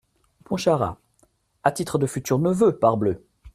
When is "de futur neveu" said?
1.99-2.75